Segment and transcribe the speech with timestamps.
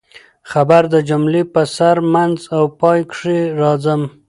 [0.51, 3.95] خبر د جملې په سر، منځ او پای کښي راځي.